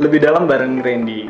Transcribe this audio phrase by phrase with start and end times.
[0.00, 1.28] Lebih dalam bareng Randy.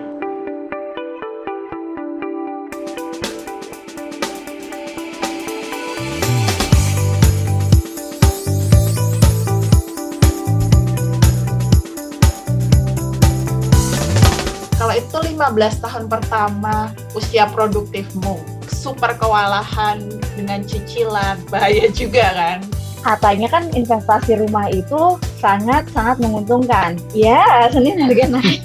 [14.78, 18.38] Kalau itu 15 tahun pertama usia produktifmu,
[18.70, 20.06] super kewalahan
[20.38, 22.81] dengan cicilan, bahaya juga kan?
[23.02, 26.94] Katanya kan investasi rumah itu sangat sangat menguntungkan.
[27.12, 28.62] Ya, Senin harga naik.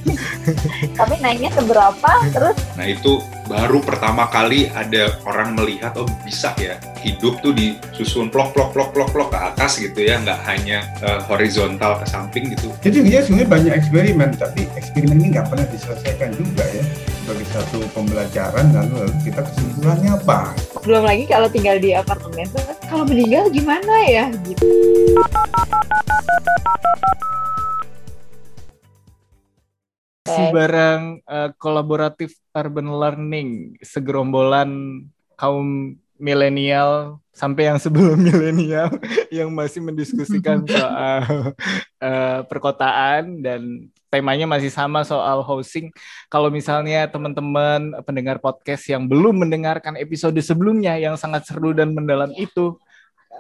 [1.00, 2.12] Tapi naiknya seberapa?
[2.30, 2.56] Terus?
[2.78, 3.20] Nah itu
[3.50, 8.94] baru pertama kali ada orang melihat oh bisa ya hidup tuh disusun plok plok plok
[8.94, 12.70] plok plok ke atas gitu ya, nggak hanya uh, horizontal ke samping gitu.
[12.86, 16.86] Jadi dia sebenarnya banyak eksperimen, tapi eksperimen ini nggak pernah diselesaikan juga ya
[17.28, 20.56] sebagai satu pembelajaran lalu, lalu kita kesimpulannya apa?
[20.88, 22.48] Belum lagi kalau tinggal di apartemen
[22.88, 24.64] kalau meninggal gimana ya gitu.
[30.24, 35.04] Si barang uh, kolaboratif urban learning segerombolan
[35.36, 38.90] kaum milenial sampai yang sebelum milenial
[39.30, 41.54] yang masih mendiskusikan soal
[42.02, 45.92] uh, perkotaan dan temanya masih sama soal housing.
[46.32, 52.32] Kalau misalnya teman-teman pendengar podcast yang belum mendengarkan episode sebelumnya yang sangat seru dan mendalam
[52.40, 52.80] itu,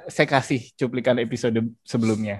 [0.07, 2.39] saya kasih cuplikan episode sebelumnya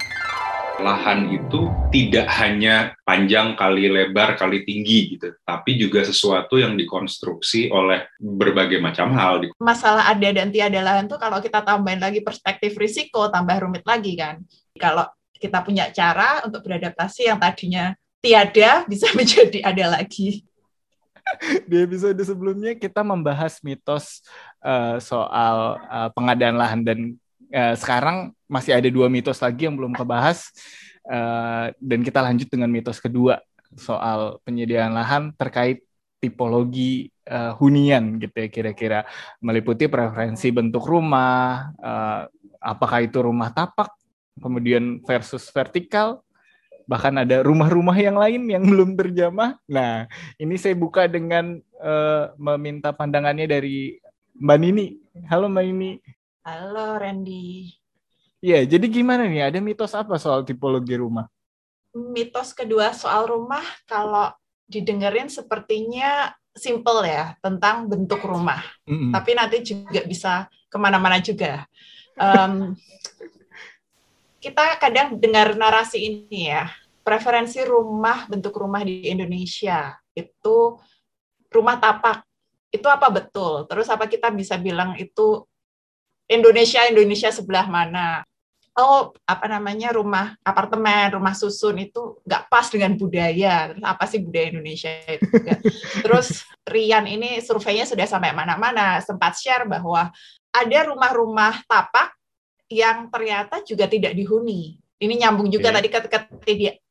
[0.78, 7.74] lahan itu tidak hanya panjang kali lebar kali tinggi gitu, tapi juga sesuatu yang dikonstruksi
[7.74, 9.42] oleh berbagai macam hal.
[9.58, 14.14] Masalah ada dan tiada lahan tuh kalau kita tambahin lagi perspektif risiko tambah rumit lagi
[14.14, 14.42] kan.
[14.78, 15.06] Kalau
[15.38, 20.46] kita punya cara untuk beradaptasi yang tadinya tiada bisa menjadi ada lagi.
[21.68, 24.24] Di episode sebelumnya kita membahas mitos
[24.64, 27.00] uh, soal uh, pengadaan lahan dan
[27.52, 30.52] uh, sekarang masih ada dua mitos lagi yang belum kebahas
[31.08, 33.44] uh, dan kita lanjut dengan mitos kedua
[33.76, 35.84] soal penyediaan lahan terkait
[36.18, 39.00] tipologi uh, hunian gitu ya kira-kira
[39.44, 42.26] meliputi preferensi bentuk rumah uh,
[42.64, 43.94] apakah itu rumah tapak
[44.42, 46.26] kemudian versus vertikal
[46.88, 49.60] bahkan ada rumah-rumah yang lain yang belum terjamah.
[49.68, 50.08] Nah,
[50.40, 54.00] ini saya buka dengan uh, meminta pandangannya dari
[54.40, 54.88] Mbak Nini.
[55.28, 55.92] Halo Mbak Nini.
[56.48, 57.76] Halo Randy.
[58.40, 59.52] Iya, jadi gimana nih?
[59.52, 61.28] Ada mitos apa soal tipologi rumah?
[61.92, 64.32] Mitos kedua soal rumah kalau
[64.64, 68.64] didengerin sepertinya simple ya tentang bentuk rumah.
[68.88, 69.12] Mm -hmm.
[69.12, 71.68] Tapi nanti juga bisa ke mana-mana juga.
[72.16, 72.80] Um,
[74.44, 76.72] kita kadang dengar narasi ini ya,
[77.04, 80.80] preferensi rumah, bentuk rumah di Indonesia itu
[81.52, 82.24] rumah tapak.
[82.72, 83.68] Itu apa betul?
[83.68, 85.44] Terus apa kita bisa bilang itu
[86.28, 88.24] Indonesia Indonesia sebelah mana?
[88.78, 93.74] Oh apa namanya rumah apartemen rumah susun itu nggak pas dengan budaya.
[93.74, 95.26] Terus apa sih budaya Indonesia itu
[96.06, 100.12] terus Rian ini surveinya sudah sampai mana-mana sempat share bahwa
[100.54, 102.14] ada rumah-rumah tapak
[102.68, 104.78] yang ternyata juga tidak dihuni.
[104.98, 105.76] Ini nyambung juga okay.
[105.78, 106.20] tadi ketika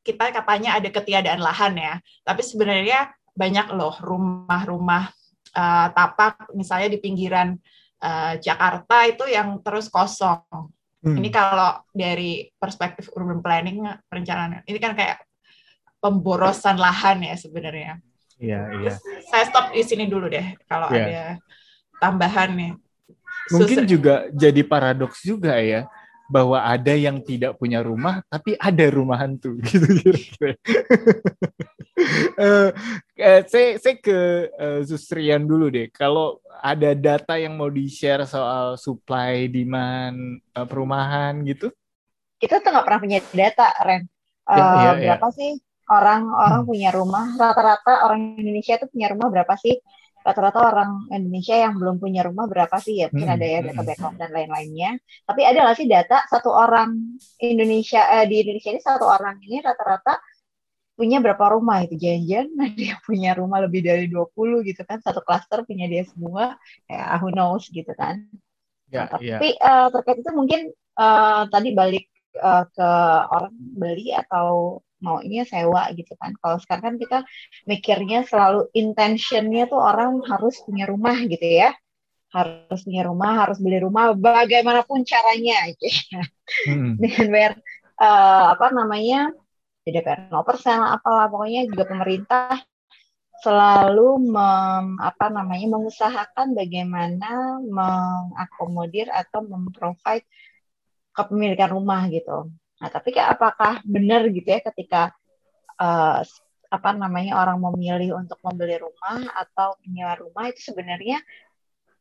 [0.01, 1.95] kita katanya ada ketiadaan lahan ya.
[2.23, 5.13] Tapi sebenarnya banyak loh rumah-rumah
[5.53, 7.59] uh, tapak misalnya di pinggiran
[8.03, 10.43] uh, Jakarta itu yang terus kosong.
[11.05, 11.17] Hmm.
[11.17, 15.23] Ini kalau dari perspektif urban planning perencanaan ini kan kayak
[16.03, 18.03] pemborosan lahan ya sebenarnya.
[18.37, 18.93] Iya, iya.
[19.33, 21.07] Saya stop di sini dulu deh kalau yeah.
[21.07, 21.23] ada
[22.03, 22.73] tambahan nih.
[23.55, 25.87] Mungkin juga jadi paradoks juga ya
[26.27, 30.59] bahwa ada yang tidak punya rumah tapi ada rumah hantu gitu kira-kira.
[32.37, 32.71] uh,
[33.19, 34.19] uh, saya saya ke
[34.55, 35.89] uh, Zustrian dulu deh.
[35.93, 41.73] Kalau ada data yang mau di-share soal supply demand uh, perumahan gitu?
[42.37, 44.03] Kita tuh nggak pernah punya data, Ren.
[44.47, 45.37] Uh, ya, ya, berapa ya.
[45.37, 45.51] sih
[45.89, 46.71] orang-orang hmm.
[46.71, 47.27] punya rumah?
[47.35, 49.77] Rata-rata orang Indonesia itu punya rumah berapa sih?
[50.27, 53.37] rata-rata orang Indonesia yang belum punya rumah berapa sih ya mungkin hmm.
[53.39, 53.89] ada ya data hmm.
[53.95, 54.91] backup dan lain-lainnya
[55.23, 59.63] tapi ada nggak sih data satu orang Indonesia eh, di Indonesia ini satu orang ini
[59.63, 60.19] rata-rata
[60.97, 65.21] punya berapa rumah itu janjian nah dia punya rumah lebih dari 20 gitu kan satu
[65.21, 66.57] klaster punya dia semua
[66.89, 68.25] ya who knows gitu kan
[68.89, 69.37] ya, nah, ya.
[69.39, 70.61] tapi uh, terkait itu mungkin
[70.97, 72.09] uh, tadi balik
[72.41, 72.91] uh, ke
[73.29, 76.33] orang beli atau mau ini sewa gitu kan.
[76.41, 77.19] Kalau sekarang kan kita
[77.69, 81.77] mikirnya selalu intentionnya tuh orang harus punya rumah gitu ya.
[82.33, 86.23] Harus punya rumah, harus beli rumah bagaimanapun caranya gitu ya.
[86.69, 86.97] Hmm.
[87.01, 87.53] Dengan bayar
[88.01, 89.33] uh, apa namanya
[89.87, 90.35] tidak 0%
[90.83, 92.59] lah apalah pokoknya juga pemerintah
[93.39, 100.27] selalu mem, apa namanya mengusahakan bagaimana mengakomodir atau memprovide
[101.15, 102.51] kepemilikan rumah gitu.
[102.83, 105.15] Nah, tapi kayak apakah benar gitu ya ketika
[105.81, 106.21] uh,
[106.67, 111.23] apa namanya orang memilih untuk membeli rumah atau menyewa rumah itu sebenarnya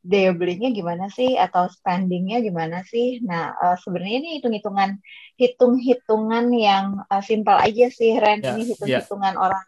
[0.06, 3.20] daya belinya gimana sih atau spendingnya gimana sih?
[3.26, 5.02] Nah uh, sebenarnya ini hitung-hitungan
[5.42, 8.46] hitung-hitungan yang uh, simpel aja sih Ren.
[8.46, 8.70] Yeah, ini ya.
[8.78, 9.44] hitung-hitungan yeah.
[9.44, 9.66] orang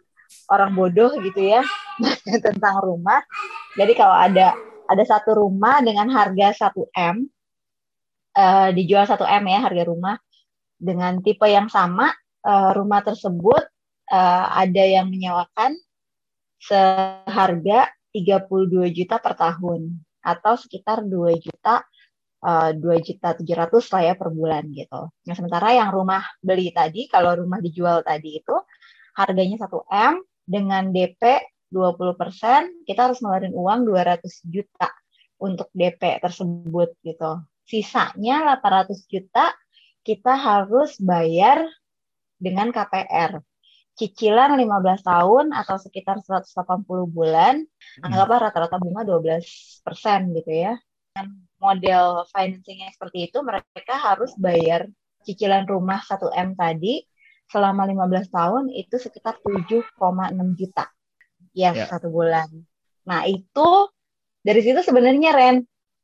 [0.54, 1.66] orang bodoh gitu ya
[2.46, 3.26] tentang rumah.
[3.74, 4.54] Jadi kalau ada
[4.88, 7.28] ada satu rumah dengan harga 1 m
[8.38, 10.16] uh, dijual 1 m ya harga rumah
[10.78, 12.14] dengan tipe yang sama
[12.46, 13.68] uh, rumah tersebut
[14.14, 15.76] uh, ada yang menyewakan
[16.62, 21.88] seharga 32 juta per tahun atau sekitar 2 juta
[22.44, 25.08] uh, 2 juta 700 lah ya per bulan gitu.
[25.08, 28.56] Nah, sementara yang rumah beli tadi kalau rumah dijual tadi itu
[29.16, 30.14] harganya 1 M
[30.44, 31.22] dengan DP
[31.72, 34.88] 20%, kita harus ngeluarin uang 200 juta
[35.40, 37.44] untuk DP tersebut gitu.
[37.68, 39.52] Sisanya 800 juta
[40.08, 41.68] kita harus bayar
[42.40, 43.44] dengan KPR.
[43.98, 48.06] Cicilan 15 tahun atau sekitar 180 bulan, hmm.
[48.06, 49.42] anggaplah rata-rata bunga 12
[49.82, 50.78] persen gitu ya.
[51.12, 54.86] Dengan model financingnya seperti itu, mereka harus bayar
[55.26, 57.04] cicilan rumah 1M tadi
[57.52, 59.98] selama 15 tahun itu sekitar 7,6
[60.60, 60.86] juta
[61.56, 61.88] ya yeah.
[61.88, 62.48] satu bulan.
[63.08, 63.68] Nah itu
[64.44, 65.58] dari situ sebenarnya Ren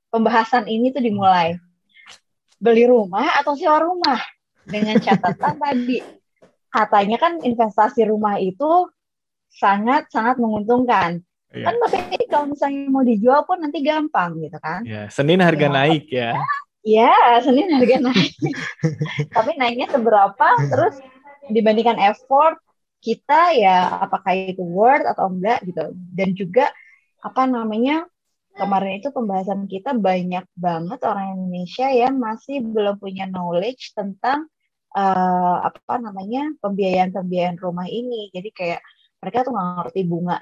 [0.10, 1.56] pembahasan ini tuh dimulai
[2.64, 4.20] beli rumah atau sewa rumah
[4.64, 6.23] dengan catatan tadi
[6.74, 8.90] katanya kan investasi rumah itu
[9.54, 11.22] sangat sangat menguntungkan.
[11.54, 11.70] Yeah.
[11.70, 14.82] Kan tapi kalau misalnya mau dijual pun nanti gampang gitu kan.
[14.90, 15.74] Ya, Senin harga ya.
[15.74, 16.32] naik ya.
[16.82, 17.14] Ya,
[17.46, 18.34] Senin harga naik.
[19.38, 20.98] tapi naiknya seberapa terus
[21.54, 22.58] dibandingkan effort
[23.04, 26.72] kita ya apakah itu worth atau enggak gitu dan juga
[27.20, 28.08] apa namanya
[28.56, 34.48] kemarin itu pembahasan kita banyak banget orang Indonesia yang masih belum punya knowledge tentang
[34.94, 38.30] uh, apa namanya pembiayaan-pembiayaan rumah ini.
[38.34, 38.82] Jadi kayak
[39.20, 40.36] mereka tuh nggak ngerti bunga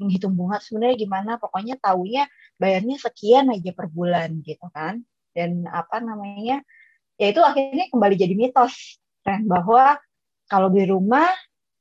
[0.00, 1.32] menghitung bunga sebenarnya gimana.
[1.40, 2.28] Pokoknya taunya
[2.60, 5.02] bayarnya sekian aja per bulan gitu kan.
[5.34, 6.62] Dan apa namanya
[7.18, 9.98] ya itu akhirnya kembali jadi mitos kan bahwa
[10.50, 11.30] kalau beli rumah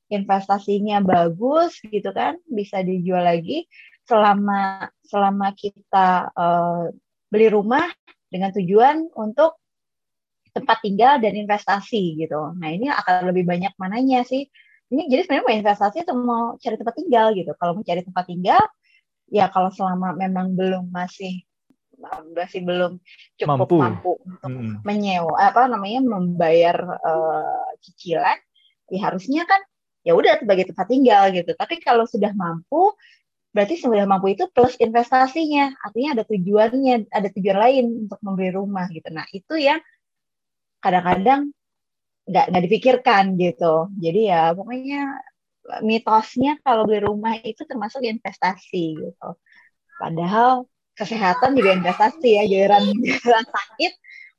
[0.07, 3.67] investasinya bagus gitu kan bisa dijual lagi.
[4.03, 6.91] Selama selama kita uh,
[7.31, 7.87] beli rumah
[8.27, 9.62] dengan tujuan untuk
[10.53, 12.53] tempat tinggal dan investasi gitu.
[12.55, 14.45] Nah ini akan lebih banyak mananya sih.
[14.93, 17.51] Ini jadi sebenarnya mau investasi atau mau cari tempat tinggal gitu.
[17.57, 18.61] Kalau mau cari tempat tinggal,
[19.33, 21.41] ya kalau selama memang belum masih
[22.35, 22.99] masih belum
[23.39, 24.83] cukup mampu, mampu untuk hmm.
[24.83, 28.35] menyewa apa namanya membayar uh, cicilan
[28.91, 29.63] ya harusnya kan
[30.03, 31.51] ya udah sebagai tempat tinggal gitu.
[31.55, 32.91] Tapi kalau sudah mampu
[33.55, 35.71] berarti sudah mampu itu plus investasinya.
[35.79, 39.07] Artinya ada tujuannya, ada tujuan lain untuk membeli rumah gitu.
[39.13, 39.79] Nah, itu yang
[40.83, 41.49] kadang-kadang
[42.27, 43.87] nggak nggak dipikirkan gitu.
[43.97, 45.01] Jadi ya pokoknya
[45.79, 49.29] mitosnya kalau beli rumah itu termasuk investasi gitu.
[49.95, 50.67] Padahal
[50.99, 53.93] kesehatan juga investasi ya, giliran giliran sakit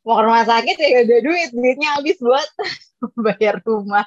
[0.05, 2.49] mau ke rumah sakit ya ada duit, duitnya habis buat
[3.25, 4.05] bayar rumah.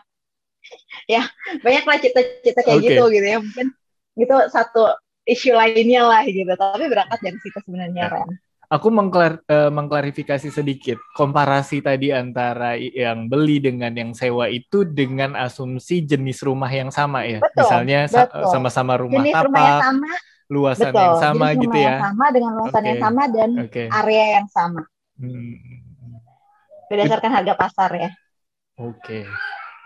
[1.08, 1.24] ya
[1.64, 2.88] banyak lah cita-cita kayak okay.
[2.92, 3.72] gitu gitu ya mungkin
[4.20, 8.12] itu satu isu lainnya lah gitu tapi berangkat dari situ sebenarnya ya.
[8.12, 8.30] Ren.
[8.68, 15.40] Aku mengklar, uh, mengklarifikasi sedikit komparasi tadi antara yang beli dengan yang sewa itu dengan
[15.40, 17.40] asumsi jenis rumah yang sama ya.
[17.40, 18.00] Betul, Misalnya
[18.52, 20.12] sama-sama rumah jenis tapak, rumah yang sama,
[20.52, 21.88] luasan betul, yang sama jenis gitu ya.
[21.88, 22.90] Yang sama dengan luasan okay.
[22.92, 23.88] yang sama dan okay.
[23.88, 24.82] area yang sama.
[25.16, 25.56] Hmm.
[26.92, 28.10] Berdasarkan harga pasar ya.
[28.76, 29.24] Oke.
[29.24, 29.24] Okay.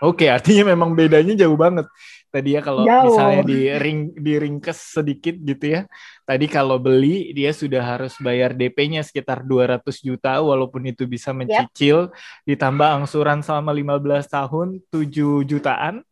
[0.02, 1.86] Oke, artinya memang bedanya jauh banget.
[2.26, 3.12] Tadi ya kalau jauh.
[3.12, 5.80] misalnya di ring di ringkes sedikit gitu ya.
[6.26, 12.10] Tadi kalau beli dia sudah harus bayar DP-nya sekitar 200 juta walaupun itu bisa mencicil
[12.10, 12.14] yep.
[12.48, 16.02] ditambah angsuran selama 15 tahun 7 jutaan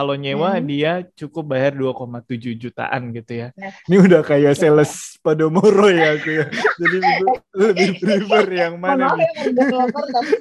[0.00, 0.64] kalau nyewa hmm.
[0.64, 3.48] dia cukup bayar 2,7 jutaan gitu ya.
[3.52, 3.68] Nah.
[3.84, 6.46] Ini udah kayak sales pada moro ya aku ya.
[6.80, 6.96] Jadi
[7.52, 9.28] lebih prefer yang mana nih?
[9.28, 10.34] Ya, tapi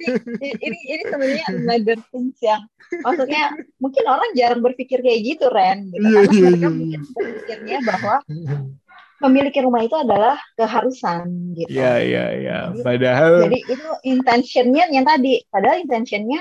[0.63, 2.63] ini ini sebenarnya another things yang
[3.04, 3.51] maksudnya
[3.84, 6.08] mungkin orang jarang berpikir kayak gitu Ren gitu.
[6.08, 6.72] Yeah, Karena yeah, mereka yeah.
[6.80, 8.16] mungkin berpikirnya bahwa
[9.28, 11.68] memiliki rumah itu adalah keharusan gitu.
[11.68, 12.60] Iya iya iya.
[12.80, 15.44] Padahal jadi itu intentionnya yang tadi.
[15.51, 16.39] Padahal intentionnya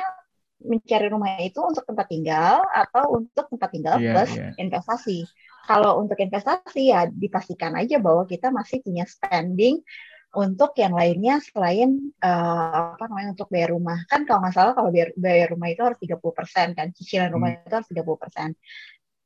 [0.58, 4.52] mencari rumah itu untuk tempat tinggal atau untuk tempat tinggal yeah, plus yeah.
[4.58, 5.24] investasi.
[5.68, 9.84] Kalau untuk investasi ya dipastikan aja bahwa kita masih punya spending
[10.36, 14.04] untuk yang lainnya selain uh, apa namanya untuk bayar rumah.
[14.10, 17.64] Kan kalau nggak salah kalau bayar, bayar rumah itu harus 30% kan, cicilan rumah hmm.
[17.64, 18.54] itu harus 30%.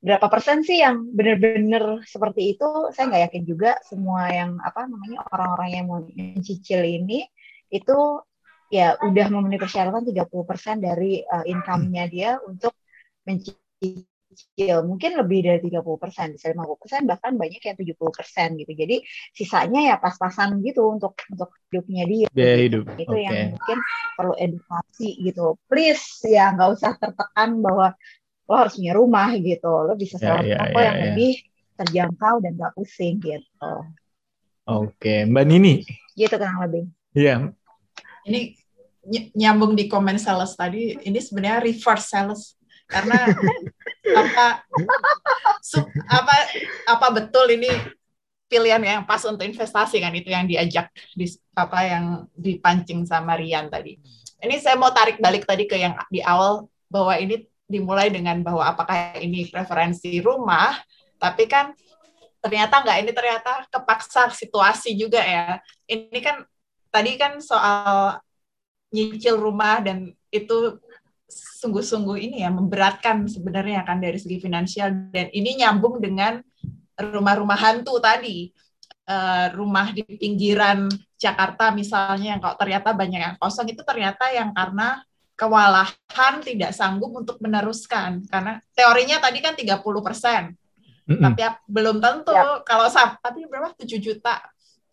[0.03, 2.67] Berapa persen sih yang benar-benar seperti itu?
[2.91, 7.23] Saya nggak yakin juga semua yang apa namanya orang-orang yang mau mencicil ini
[7.71, 7.99] itu
[8.73, 10.33] ya udah memenuhi persyaratan 30%
[10.81, 12.73] dari uh, income-nya dia untuk
[13.29, 18.49] mencicil cicil mungkin lebih dari 30 persen bisa 50 persen bahkan banyak yang 70 persen
[18.57, 18.97] gitu jadi
[19.37, 23.25] sisanya ya pas-pasan gitu untuk untuk hidupnya dia biaya hidup itu okay.
[23.29, 23.79] yang mungkin
[24.17, 27.93] perlu edukasi gitu please ya nggak usah tertekan bahwa
[28.49, 31.05] lo harus punya rumah gitu lo bisa sewa yeah, yeah, yeah, yang yeah.
[31.13, 31.33] lebih
[31.73, 33.73] terjangkau dan gak pusing gitu
[34.69, 35.25] oke okay.
[35.29, 35.85] mbak Nini
[36.17, 38.29] gitu kurang lebih iya yeah.
[38.29, 38.62] ini
[39.35, 42.43] nyambung di komen sales tadi ini sebenarnya reverse sales
[42.87, 43.19] karena
[44.21, 44.47] apa
[45.65, 46.37] sub, apa
[46.87, 47.71] apa betul ini
[48.53, 51.25] pilihan yang pas untuk investasi kan itu yang diajak di
[51.57, 52.05] apa yang
[52.37, 53.97] dipancing sama Rian tadi.
[54.43, 58.69] Ini saya mau tarik balik tadi ke yang di awal bahwa ini dimulai dengan bahwa
[58.69, 60.77] apakah ini preferensi rumah,
[61.17, 61.73] tapi kan
[62.45, 65.57] ternyata enggak ini ternyata kepaksa situasi juga ya.
[65.89, 66.45] Ini kan
[66.93, 68.21] tadi kan soal
[68.93, 70.79] nyicil rumah dan itu
[71.33, 75.11] sungguh-sungguh ini ya memberatkan sebenarnya kan dari segi finansial.
[75.11, 76.39] Dan ini nyambung dengan
[77.01, 78.53] rumah-rumah hantu tadi.
[79.03, 80.87] Uh, rumah di pinggiran
[81.19, 85.03] Jakarta misalnya yang kalau ternyata banyak yang kosong itu ternyata yang karena
[85.35, 88.23] kewalahan tidak sanggup untuk meneruskan.
[88.31, 90.55] Karena teorinya tadi kan 30 persen.
[91.03, 91.23] Mm -hmm.
[91.35, 92.31] tapi belum tentu.
[92.31, 92.63] Ya.
[92.63, 92.87] kalau
[93.19, 93.75] tapi berapa?
[93.75, 94.39] 7 juta.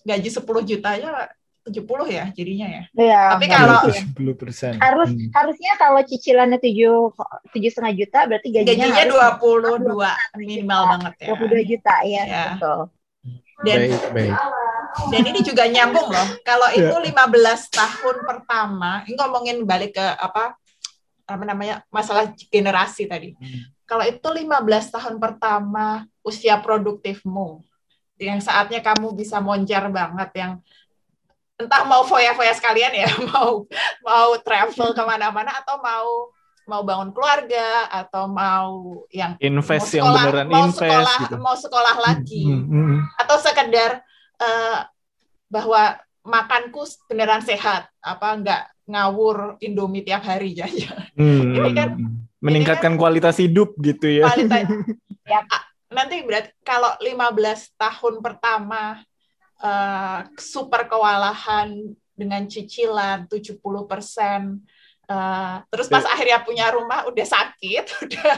[0.02, 1.30] Gaji 10 juta ya
[1.68, 2.84] 70 ya jadinya ya.
[2.96, 3.22] Iya.
[3.36, 4.74] Tapi kalau 10 persen.
[4.80, 5.30] Harus hmm.
[5.36, 7.14] harusnya kalau cicilannya tujuh
[7.52, 11.28] tujuh setengah juta berarti gajinya gajinya dua puluh dua minimal juta, banget ya.
[11.28, 12.46] Dua puluh dua juta ya, ya.
[12.56, 12.80] betul.
[13.60, 14.34] Dan, baik, baik.
[15.12, 16.28] Dan ini juga nyambung loh.
[16.48, 16.90] Kalau ya.
[16.90, 20.56] itu 15 tahun pertama, ini ngomongin balik ke apa
[21.30, 23.36] apa namanya masalah generasi tadi.
[23.38, 23.70] Hmm.
[23.86, 27.62] Kalau itu 15 tahun pertama usia produktifmu,
[28.18, 30.52] yang saatnya kamu bisa moncer banget, yang
[31.60, 33.68] entah mau foya-foya sekalian ya, mau
[34.02, 36.32] mau travel ke mana-mana atau mau
[36.70, 41.36] mau bangun keluarga atau mau yang invest mau sekolah, yang beneran mau invest sekolah gitu.
[41.42, 42.94] mau sekolah lagi mm -hmm.
[43.26, 43.92] atau sekedar
[44.38, 44.80] uh,
[45.50, 50.70] bahwa makanku beneran sehat apa enggak ngawur Indomie tiap hari ya,
[51.18, 51.58] hmm.
[51.58, 51.90] ini kan
[52.38, 54.70] meningkatkan ini kan, kualitas hidup gitu ya kualitas,
[55.34, 55.42] ya
[55.90, 59.02] nanti berarti kalau 15 tahun pertama
[59.64, 64.60] uh, super kewalahan dengan cicilan 70 persen.
[65.10, 66.14] Uh, terus pas ya.
[66.14, 68.34] akhirnya punya rumah udah sakit, udah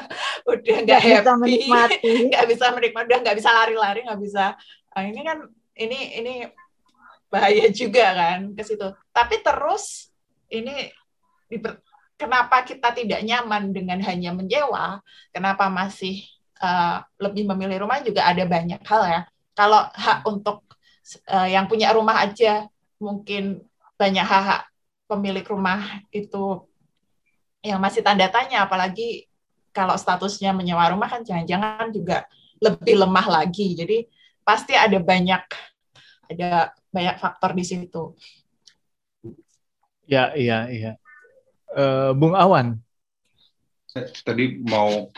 [0.47, 4.45] udah nggak happy, bisa menikmati, nggak bisa menikmati, udah nggak bisa lari-lari, nggak bisa.
[4.95, 5.37] Uh, ini kan
[5.75, 6.33] ini ini
[7.27, 8.87] bahaya juga kan ke situ.
[9.11, 10.15] Tapi terus
[10.47, 10.91] ini
[12.15, 15.03] kenapa kita tidak nyaman dengan hanya menyewa?
[15.35, 16.23] Kenapa masih
[16.63, 19.21] uh, lebih memilih rumah juga ada banyak hal ya.
[19.51, 20.70] Kalau hak untuk
[21.27, 22.67] uh, yang punya rumah aja.
[23.01, 23.65] Mungkin
[23.97, 24.69] banyak hak-hak
[25.09, 26.63] pemilik rumah itu
[27.65, 28.65] yang masih tanda tanya.
[28.69, 29.25] Apalagi
[29.71, 32.27] kalau statusnya menyewa rumah kan jangan-jangan juga
[32.61, 33.73] lebih lemah lagi.
[33.73, 34.05] Jadi
[34.45, 35.43] pasti ada banyak
[36.31, 38.03] ada banyak faktor di situ.
[40.05, 40.91] Ya iya iya.
[41.71, 42.83] Uh, Bung Awan.
[44.23, 45.11] Tadi mau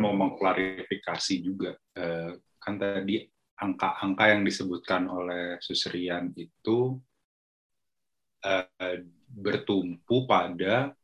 [0.00, 3.24] mau mengklarifikasi juga uh, kan tadi
[3.58, 6.94] angka-angka yang disebutkan oleh Susrian itu
[8.46, 8.98] uh,
[9.28, 10.94] bertumpu pada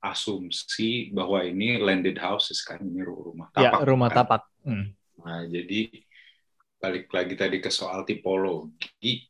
[0.00, 3.80] asumsi bahwa ini landed houses kan ini rumah ya, tapak.
[3.80, 4.16] Ya, rumah kan?
[4.20, 4.42] tapak.
[4.64, 4.86] Hmm.
[5.24, 5.80] Nah, jadi
[6.80, 9.24] balik lagi tadi ke soal tipologi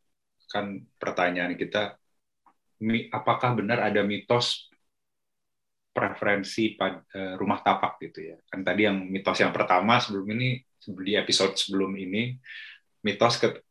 [0.50, 1.94] kan pertanyaan kita
[3.14, 4.73] apakah benar ada mitos
[5.94, 8.36] preferensi pada eh, rumah tapak gitu ya.
[8.50, 12.34] Kan tadi yang mitos yang pertama sebelum ini di episode sebelum ini
[13.06, 13.62] mitos ke,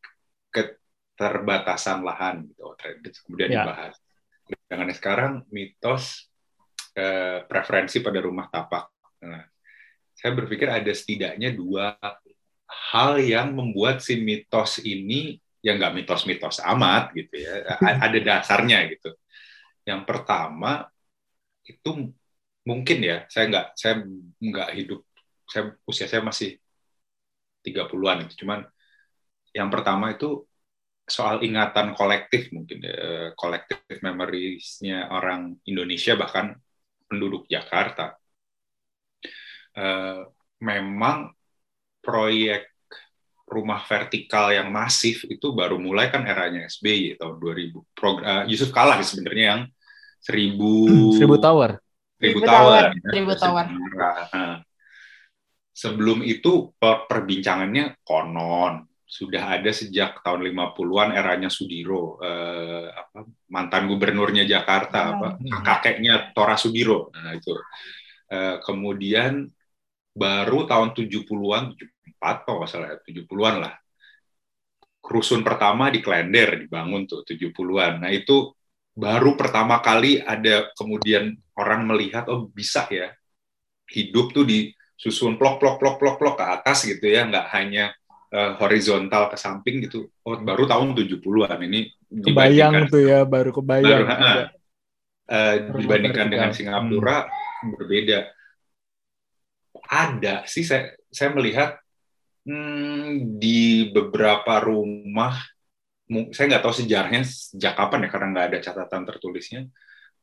[0.47, 2.71] keterbatasan lahan gitu
[3.27, 3.67] kemudian ya.
[3.67, 3.99] dibahas.
[4.47, 6.31] Dengan sekarang mitos
[6.95, 8.87] eh, preferensi pada rumah tapak.
[9.27, 9.43] Nah,
[10.15, 11.99] saya berpikir ada setidaknya dua
[12.93, 17.67] hal yang membuat si mitos ini ya nggak mitos-mitos amat gitu ya,
[18.07, 19.11] ada dasarnya gitu.
[19.83, 20.87] Yang pertama
[21.63, 22.11] itu
[22.67, 23.95] mungkin ya, saya nggak saya
[24.39, 25.01] nggak hidup,
[25.47, 26.59] saya usia saya masih
[27.63, 28.43] 30-an itu.
[28.43, 28.67] Cuman
[29.55, 30.43] yang pertama itu
[31.03, 32.79] soal ingatan kolektif mungkin
[33.35, 36.55] kolektif uh, memoriesnya orang Indonesia bahkan
[37.07, 38.15] penduduk Jakarta.
[39.73, 40.29] Uh,
[40.61, 41.33] memang
[41.99, 42.71] proyek
[43.49, 47.97] rumah vertikal yang masif itu baru mulai kan eranya SBY tahun 2000.
[47.97, 49.61] Prog uh, Yusuf Kalah sebenarnya yang
[50.23, 51.83] seribu seribu tower.
[52.15, 52.83] Seribu tower.
[53.11, 53.65] Seribu tower.
[53.67, 54.63] Nah,
[55.75, 63.85] sebelum itu per perbincangannya konon sudah ada sejak tahun 50-an eranya Sudiro eh, apa, mantan
[63.85, 67.53] gubernurnya Jakarta apa kakeknya Tora Sudiro nah itu
[68.33, 69.45] eh, kemudian
[70.13, 71.73] baru tahun 70-an,
[72.21, 73.73] 74 kalau nggak salah, 70-an lah.
[75.03, 78.07] Rusun pertama di Klender dibangun tuh 70-an.
[78.07, 78.55] Nah itu
[78.93, 83.09] baru pertama kali ada kemudian orang melihat oh bisa ya
[83.89, 87.93] hidup tuh disusun plok plok plok plok plok ke atas gitu ya nggak hanya
[88.33, 90.09] uh, horizontal ke samping gitu.
[90.25, 94.45] Oh baru tahun 70-an ini kebayang tuh ya baru kebayang baru, uh,
[95.29, 97.69] uh, dibandingkan dengan Singapura hmm.
[97.77, 98.19] berbeda.
[99.89, 101.77] Ada sih saya saya melihat
[102.45, 105.37] hmm, di beberapa rumah
[106.07, 109.61] saya nggak tahu sejarahnya sejak kapan ya karena nggak ada catatan tertulisnya.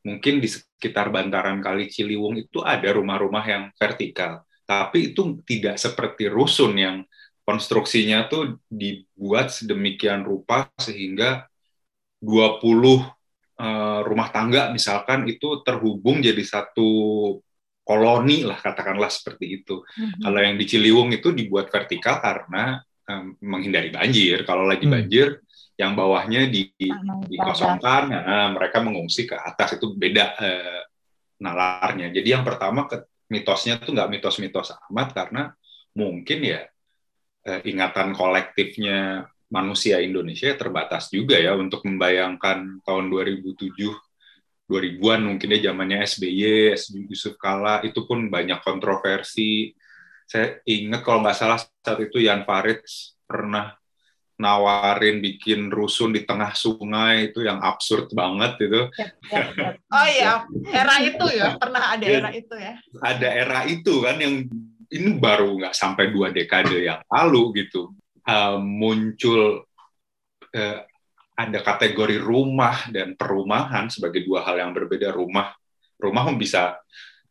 [0.00, 6.32] Mungkin di sekitar bantaran Kali Ciliwung itu ada rumah-rumah yang vertikal, tapi itu tidak seperti
[6.32, 6.96] rusun yang
[7.44, 11.50] konstruksinya tuh dibuat sedemikian rupa sehingga
[12.22, 13.04] 20 uh,
[13.60, 16.88] eh, rumah tangga misalkan itu terhubung jadi satu
[17.82, 19.82] koloni lah katakanlah seperti itu.
[19.82, 20.22] Mm-hmm.
[20.22, 22.78] Kalau yang di Ciliwung itu dibuat vertikal karena
[23.10, 24.46] um, menghindari banjir.
[24.46, 24.92] Kalau lagi mm.
[24.94, 25.42] banjir
[25.74, 26.70] yang bawahnya di,
[27.26, 30.82] dikosongkan, nah, mereka mengungsi ke atas itu beda eh,
[31.40, 32.12] nalarnya.
[32.12, 35.42] Jadi yang pertama ke, mitosnya tuh nggak mitos-mitos amat karena
[35.96, 36.68] mungkin ya
[37.48, 43.74] eh, ingatan kolektifnya manusia Indonesia terbatas juga ya untuk membayangkan tahun 2007
[44.70, 46.78] 2000-an mungkin ya zamannya SBY,
[47.10, 49.74] Yusuf Kala itu pun banyak kontroversi.
[50.30, 52.86] Saya ingat kalau nggak salah saat itu Yan Farid
[53.26, 53.74] pernah
[54.38, 58.82] nawarin bikin rusun di tengah sungai itu yang absurd banget itu.
[59.90, 62.78] Oh iya, era itu ya pernah ada era itu ya.
[63.02, 64.46] Ada era itu kan yang
[64.86, 67.90] ini baru nggak sampai dua dekade yang lalu gitu
[68.22, 69.66] uh, muncul
[70.54, 70.78] uh,
[71.34, 75.10] ada kategori rumah dan perumahan sebagai dua hal yang berbeda.
[75.10, 75.50] Rumah
[75.98, 76.78] rumah bisa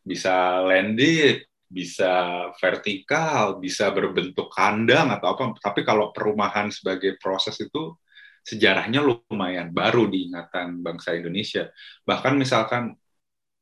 [0.04, 5.54] bisa landed, bisa vertikal, bisa berbentuk kandang atau apa.
[5.62, 7.94] Tapi kalau perumahan sebagai proses itu
[8.42, 11.70] sejarahnya lumayan baru di ingatan bangsa Indonesia.
[12.04, 12.98] Bahkan misalkan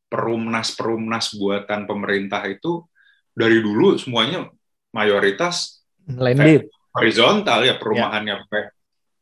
[0.07, 2.87] perumnas-perumnas buatan pemerintah itu
[3.35, 4.47] dari dulu semuanya
[4.95, 8.71] mayoritas landed horizontal ya perumahannya ya.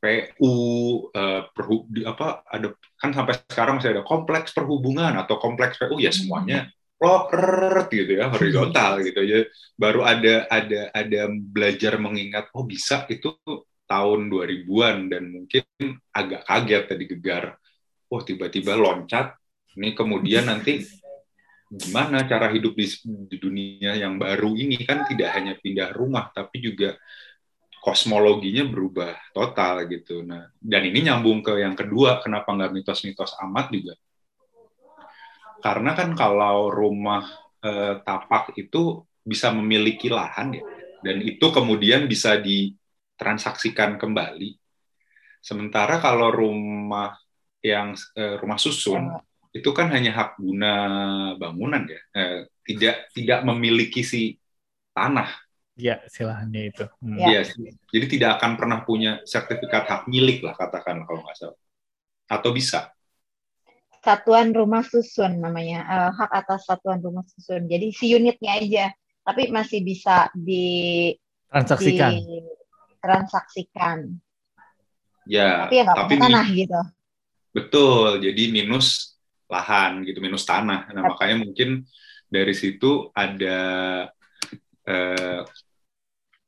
[0.05, 0.53] PU
[1.49, 6.13] perhu, di, apa ada kan sampai sekarang masih ada kompleks perhubungan atau kompleks PU ya
[6.13, 9.39] semuanya loker gitu ya horizontal gitu ya.
[9.75, 13.35] Baru ada ada ada belajar mengingat oh bisa itu
[13.85, 15.63] tahun 2000-an dan mungkin
[16.09, 17.45] agak kaget tadi gegar.
[18.09, 19.35] Oh tiba-tiba loncat.
[19.75, 20.79] Ini kemudian nanti
[21.67, 22.87] gimana cara hidup di,
[23.27, 24.79] di dunia yang baru ini?
[24.87, 26.95] Kan tidak hanya pindah rumah tapi juga
[27.83, 30.23] kosmologinya berubah total gitu.
[30.23, 33.93] Nah dan ini nyambung ke yang kedua kenapa nggak mitos-mitos amat juga
[35.65, 37.25] karena kan kalau rumah
[37.65, 40.63] eh, tapak itu bisa memiliki lahan ya,
[41.01, 44.53] dan itu kemudian bisa ditransaksikan kembali.
[45.41, 47.17] Sementara kalau rumah
[47.65, 49.09] yang eh, rumah susun
[49.49, 50.73] itu kan hanya hak guna
[51.41, 54.37] bangunan ya, eh, tidak tidak memiliki si
[54.93, 55.33] tanah.
[55.73, 56.85] Ya, silahannya itu.
[57.01, 57.19] Hmm.
[57.19, 57.41] Ya.
[57.89, 61.59] jadi tidak akan pernah punya sertifikat hak milik lah katakan kalau nggak salah.
[62.29, 62.94] Atau bisa?
[64.05, 67.65] Satuan rumah susun namanya uh, hak atas satuan rumah susun.
[67.65, 68.85] Jadi si unitnya aja
[69.25, 71.09] tapi masih bisa di
[71.49, 72.11] transaksikan.
[72.13, 72.45] di
[73.01, 73.97] transaksikan
[75.25, 76.81] ya tapi ya nggak tapi tanah gitu.
[77.49, 79.17] Betul jadi minus
[79.49, 80.93] lahan gitu minus tanah.
[80.93, 81.89] Nah makanya mungkin
[82.29, 83.59] dari situ ada
[84.85, 85.41] eh,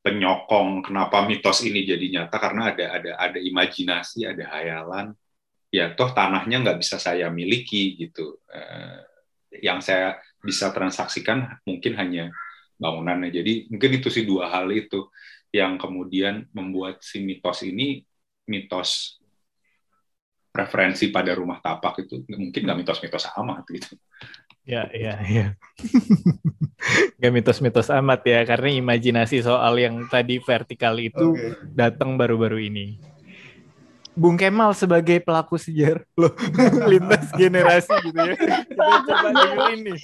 [0.06, 5.12] penyokong kenapa mitos ini jadi nyata karena ada ada ada imajinasi ada hayalan
[5.78, 8.42] ya toh tanahnya nggak bisa saya miliki gitu.
[8.50, 9.00] Eh,
[9.62, 12.34] yang saya bisa transaksikan mungkin hanya
[12.82, 13.30] bangunannya.
[13.30, 15.10] Jadi mungkin itu sih dua hal itu
[15.54, 18.02] yang kemudian membuat si mitos ini
[18.50, 19.22] mitos
[20.52, 23.94] preferensi pada rumah tapak itu mungkin nggak mitos-mitos amat gitu.
[24.68, 25.48] Ya, ya, ya.
[27.22, 31.56] Gak mitos-mitos amat ya, karena imajinasi soal yang tadi vertikal itu okay.
[31.74, 33.00] datang baru-baru ini.
[34.18, 36.02] Bung Kemal sebagai pelaku sejarah.
[36.18, 36.34] Loh
[36.92, 38.34] lintas generasi gitu ya.
[38.34, 40.00] Kita coba dengerin nih.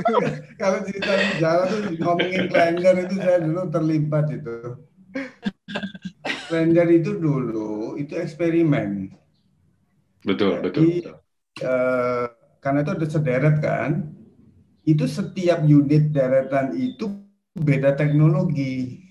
[0.60, 4.56] Kalau cerita sejarah tuh ngomongin Klender itu saya dulu terlibat itu.
[6.48, 9.12] Klender itu dulu itu eksperimen.
[10.24, 11.14] Betul Jadi, betul, betul.
[11.60, 12.26] Uh,
[12.64, 13.90] karena itu ada sederet kan
[14.88, 17.10] itu setiap unit deretan itu
[17.52, 19.01] beda teknologi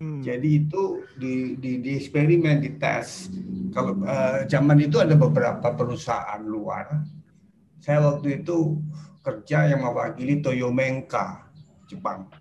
[0.00, 0.24] Hmm.
[0.24, 3.28] Jadi itu di, di, di eksperimen, di tes.
[3.76, 7.04] Kalau uh, zaman itu ada beberapa perusahaan luar.
[7.84, 8.80] Saya waktu itu
[9.20, 11.44] kerja yang mewakili Toyomenka,
[11.84, 12.32] Jepang.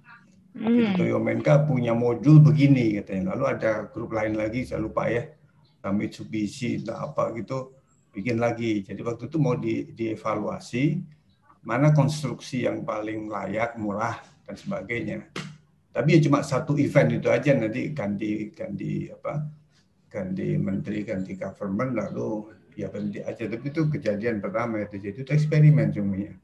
[0.56, 0.98] Hmm.
[0.98, 3.36] Toyo Menka punya modul begini katanya.
[3.36, 5.28] Lalu ada grup lain lagi saya lupa ya.
[5.80, 7.72] Mitsubishi atau apa gitu
[8.12, 8.84] bikin lagi.
[8.84, 11.00] Jadi waktu itu mau di, dievaluasi
[11.63, 15.28] mana konstruksi yang paling layak, murah dan sebagainya.
[15.89, 19.41] Tapi ya cuma satu event itu aja nanti ganti ganti apa
[20.10, 23.49] ganti menteri ganti government lalu ya berhenti aja.
[23.49, 26.38] Tapi itu kejadian pertama itu jadi itu eksperimen semuanya.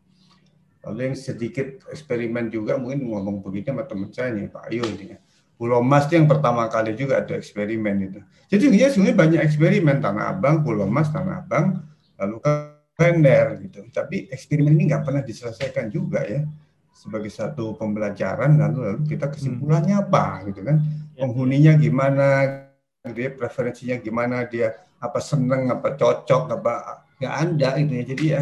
[0.86, 5.18] Lalu yang sedikit eksperimen juga mungkin ngomong begitu sama teman saya nih Pak Ayu ini.
[5.56, 8.20] Pulau Mas yang pertama kali juga ada eksperimen itu.
[8.52, 11.80] Jadi ya sebenarnya banyak eksperimen Tanah Abang, Pulau Mas, Tanah Abang,
[12.20, 12.44] lalu
[12.94, 13.88] kalender gitu.
[13.88, 16.44] Tapi eksperimen ini nggak pernah diselesaikan juga ya
[16.96, 20.04] sebagai satu pembelajaran lalu lalu kita kesimpulannya hmm.
[20.08, 20.80] apa gitu kan?
[21.16, 21.28] Ya.
[21.28, 22.28] penghuninya gimana
[23.04, 24.72] gitu ya preferensinya gimana dia
[25.04, 26.74] apa seneng apa cocok apa
[27.20, 28.04] nggak ada itu ya.
[28.08, 28.42] Jadi ya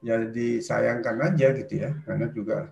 [0.00, 1.90] ya disayangkan aja gitu ya.
[2.06, 2.70] Karena juga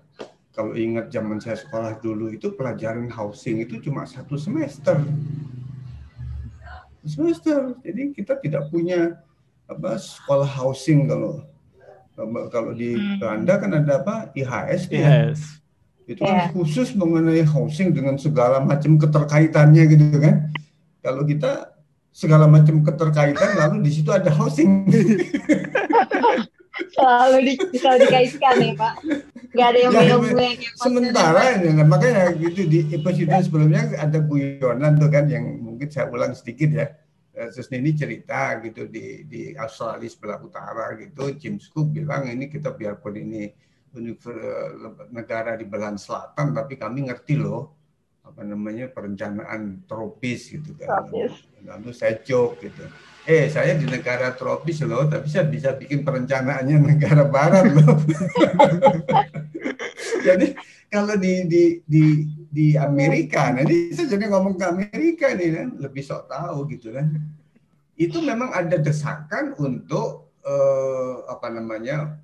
[0.55, 4.99] kalau ingat zaman saya sekolah dulu itu pelajaran housing itu cuma satu semester.
[7.03, 7.79] Semester.
[7.83, 9.19] Jadi kita tidak punya
[9.69, 11.45] apa sekolah housing kalau
[12.50, 13.22] kalau di hmm.
[13.22, 15.31] Belanda kan ada apa IHS ya
[16.09, 16.48] itu kan yeah.
[16.57, 20.48] khusus mengenai housing dengan segala macam keterkaitannya gitu kan
[21.04, 21.76] kalau kita
[22.11, 24.88] segala macam keterkaitan lalu di situ ada housing
[26.94, 28.94] selalu di, selalu dikaitkan nih Pak.
[29.57, 30.22] Gak ada yang ya, yang
[30.76, 36.07] sementara ya, nah, makanya gitu di episode sebelumnya ada guyonan tuh kan yang mungkin saya
[36.12, 36.87] ulang sedikit ya.
[37.38, 42.51] Eh, terus ini cerita gitu di di Australia sebelah utara gitu, Jim Cook bilang ini
[42.51, 43.46] kita biarpun ini
[45.14, 47.79] negara di belahan selatan, tapi kami ngerti loh
[48.27, 51.07] apa namanya perencanaan tropis gitu kan.
[51.62, 52.83] Lalu saya joke gitu
[53.29, 58.01] eh saya di negara tropis loh, tapi saya bisa bikin perencanaannya negara barat loh.
[60.27, 60.57] jadi
[60.88, 62.05] kalau di di di
[62.49, 67.12] di Amerika, nanti saya jadi ngomong ke Amerika nih kan, lebih sok tahu gitu kan.
[68.01, 72.17] Itu memang ada desakan untuk eh, apa namanya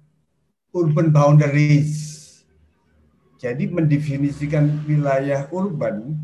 [0.72, 2.16] urban boundaries.
[3.36, 6.16] Jadi mendefinisikan wilayah urban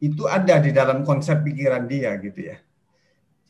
[0.00, 2.56] itu ada di dalam konsep pikiran dia gitu ya.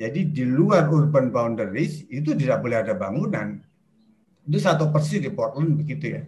[0.00, 3.60] Jadi di luar urban boundaries itu tidak boleh ada bangunan.
[4.48, 6.22] Itu satu persis di Portland begitu ya.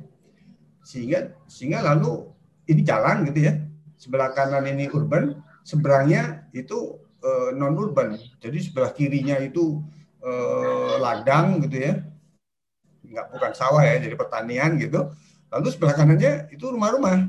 [0.85, 2.29] Sehingga sehingga lalu
[2.69, 3.57] ini jalan gitu ya.
[3.97, 8.21] Sebelah kanan ini urban, seberangnya itu eh, non urban.
[8.45, 9.81] Jadi sebelah kirinya itu
[10.23, 11.95] uh, ladang gitu ya.
[13.03, 15.11] Enggak bukan sawah ya, jadi pertanian gitu.
[15.53, 17.29] Lalu sebelah kanannya itu rumah-rumah.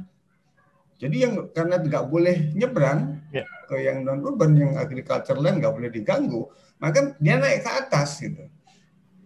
[1.01, 3.47] Jadi yang karena tidak boleh nyebrang, yeah.
[3.65, 6.45] ke yang non urban yang agriculture land nggak boleh diganggu.
[6.77, 8.45] Maka dia naik ke atas gitu.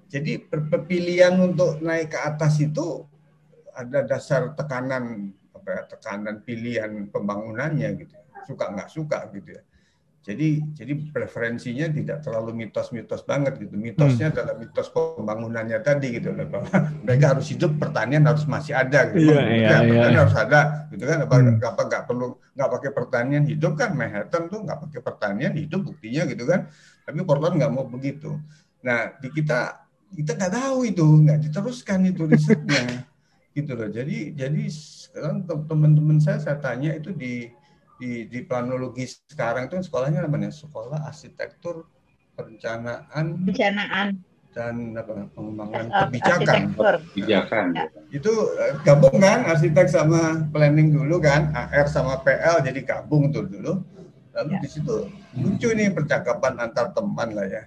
[0.07, 0.39] Jadi
[0.87, 3.03] pilihan untuk naik ke atas itu
[3.75, 8.15] ada dasar tekanan apa ya, tekanan pilihan pembangunannya gitu
[8.47, 9.61] suka nggak suka gitu ya
[10.27, 13.79] jadi jadi preferensinya tidak terlalu mitos-mitos banget gitu.
[13.79, 14.35] Mitosnya hmm.
[14.35, 16.51] adalah mitos pembangunannya tadi gitu loh.
[17.07, 19.31] Mereka harus hidup, pertanian harus masih ada gitu.
[19.31, 20.19] Yeah, yeah, pertanian yeah.
[20.19, 20.61] harus ada
[20.91, 21.17] gitu kan.
[21.23, 21.63] Apa hmm.
[21.63, 22.27] apa nggak perlu
[22.59, 26.67] nggak pakai pertanian hidup kan Manhattan tuh nggak pakai pertanian hidup buktinya gitu kan.
[27.07, 28.35] Tapi Portland nggak mau begitu.
[28.83, 29.79] Nah di kita
[30.11, 33.07] kita nggak tahu itu nggak diteruskan itu risetnya
[33.55, 33.87] gitu loh.
[33.87, 37.47] Jadi jadi sekarang teman-teman saya saya tanya itu di
[37.97, 40.53] di di planologi sekarang itu sekolahnya namanya?
[40.53, 41.89] Sekolah arsitektur
[42.38, 44.07] perencanaan perencanaan.
[44.53, 45.29] dan apa?
[45.38, 46.62] Pengembangan kebijakan.
[46.73, 47.65] kebijakan.
[47.77, 47.86] Ya.
[48.10, 51.53] itu eh, gabung kan arsitek sama planning dulu kan?
[51.53, 53.81] AR sama PL jadi gabung tuh dulu.
[54.33, 54.60] Lalu ya.
[54.62, 57.63] di situ muncul nih percakapan antar teman lah ya.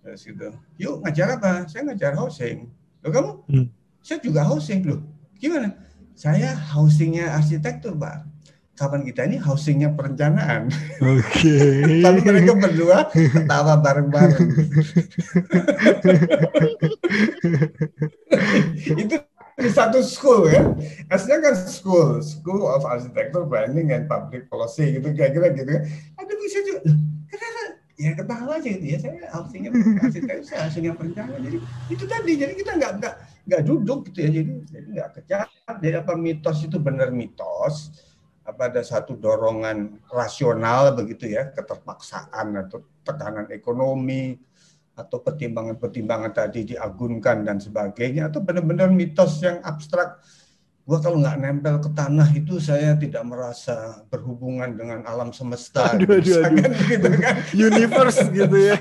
[0.00, 0.52] Dari situ.
[0.80, 1.68] Yuk ngajar apa?
[1.68, 2.68] Saya ngajar housing.
[3.00, 3.32] Lo kamu?
[3.48, 3.66] Hmm.
[4.00, 4.84] saya juga housing.
[4.84, 5.00] Loh
[5.40, 5.72] gimana?
[6.12, 8.28] Saya housingnya arsitektur pak
[8.80, 10.72] kawan kita ini housingnya perencanaan.
[11.04, 11.20] Oke.
[11.40, 12.04] Okay.
[12.04, 14.40] Lalu mereka berdua ketawa bareng-bareng.
[19.04, 19.16] itu
[19.60, 20.64] di satu school ya.
[21.12, 25.84] Aslinya kan school, School of Architecture Planning and Public Policy gitu kira-kira gitu.
[26.16, 26.80] Ada bisa juga.
[27.28, 27.76] Kenapa?
[28.00, 28.98] Ya ketawa aja gitu ya.
[29.00, 31.40] Saya housingnya arsitektur, saya housingnya perencanaan.
[31.44, 31.58] Jadi
[31.92, 32.32] itu tadi.
[32.36, 33.14] Jadi kita nggak nggak
[33.48, 34.30] nggak duduk gitu ya.
[34.40, 35.48] Jadi jadi nggak kecat.
[35.84, 37.92] Jadi apa mitos itu benar mitos
[38.50, 44.34] apa ada satu dorongan rasional begitu ya keterpaksaan atau tekanan ekonomi
[44.98, 50.18] atau pertimbangan-pertimbangan tadi diagunkan dan sebagainya atau benar-benar mitos yang abstrak
[50.88, 56.18] gua kalau nggak nempel ke tanah itu saya tidak merasa berhubungan dengan alam semesta aduh,
[56.18, 56.60] aduh, aduh.
[56.60, 57.34] Kan, gitu kan.
[57.68, 58.76] Universe gitu ya.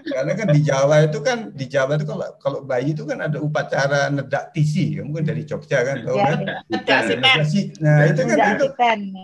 [0.00, 3.36] Karena kan di Jawa itu kan di Jawa itu kalau kalau bayi itu kan ada
[3.40, 4.96] upacara nedak tisi.
[5.00, 6.40] Mungkin dari Jogja kan tahu ya, kan?
[7.80, 8.66] nah itu kan itu.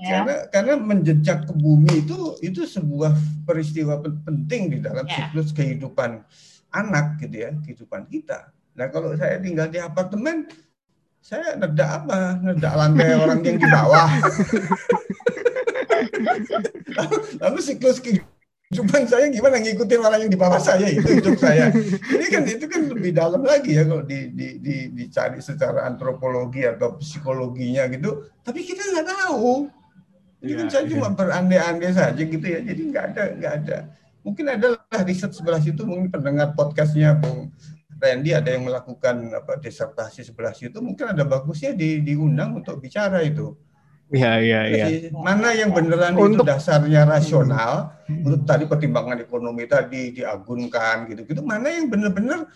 [0.05, 0.11] ya.
[0.11, 3.15] karena karena menjejak ke bumi itu itu sebuah
[3.49, 5.33] peristiwa penting di dalam ya.
[5.33, 6.21] siklus kehidupan
[6.75, 8.53] anak gitu ya kehidupan kita.
[8.77, 10.45] Nah kalau saya tinggal di apartemen
[11.27, 12.39] saya nedak apa?
[12.39, 14.11] Nedak lantai orang yang di bawah.
[16.95, 21.75] lalu, lalu siklus kehidupan saya gimana ngikutin orang yang di bawah saya itu hidup saya.
[22.15, 26.63] Ini kan itu kan lebih dalam lagi ya kalau di, di, di, dicari secara antropologi
[26.63, 28.31] atau psikologinya gitu.
[28.47, 29.67] Tapi kita nggak tahu.
[30.47, 30.91] Jadi ya, kan saya ya.
[30.95, 32.63] cuma berandai-andai saja gitu ya.
[32.63, 33.79] Jadi nggak ada nggak ada.
[34.23, 37.51] Mungkin adalah riset sebelah situ mungkin pendengar podcastnya Bung
[37.97, 43.25] Randy ada yang melakukan apa disertasi sebelah situ mungkin ada bagusnya di, diundang untuk bicara
[43.25, 43.57] itu.
[44.07, 44.87] Iya iya iya.
[45.11, 48.23] Mana yang beneran untuk, itu dasarnya rasional hmm.
[48.23, 52.47] untuk tadi pertimbangan ekonomi tadi diagunkan gitu-gitu mana yang benar-benar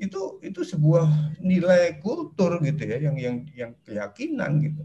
[0.00, 4.82] itu itu sebuah nilai kultur gitu ya yang yang yang keyakinan gitu.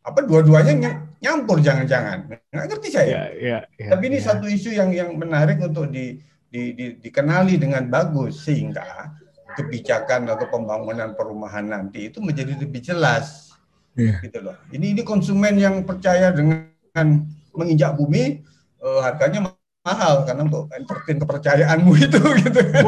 [0.00, 2.32] Apa dua-duanya nyampur jangan-jangan.
[2.48, 3.06] Nggak ngerti saya.
[3.06, 4.32] Ya, ya, ya, Tapi ini ya.
[4.32, 6.16] satu isu yang yang menarik untuk di,
[6.48, 9.12] di, di, dikenali dengan bagus sehingga
[9.58, 13.50] kebijakan atau pembangunan perumahan nanti itu menjadi lebih jelas.
[13.98, 14.22] Yeah.
[14.22, 14.54] Gitu loh.
[14.70, 18.46] Ini ini konsumen yang percaya dengan menginjak bumi
[18.78, 19.50] uh, harganya
[19.82, 22.84] mahal karena untuk entertain kepercayaanmu itu gitu kan.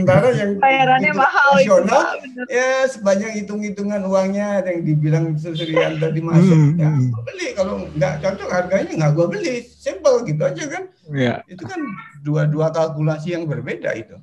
[0.00, 6.56] Sementara yang bayarannya mahal nasional itu, ya sebanyak hitung-hitungan uangnya yang dibilang Susrian tadi masuk
[6.56, 7.12] hmm, ya hmm.
[7.20, 10.82] beli kalau nggak cocok harganya nggak gua beli simple gitu aja kan.
[11.12, 11.34] Ya.
[11.44, 11.80] Itu kan
[12.24, 14.16] dua-dua kalkulasi yang berbeda itu.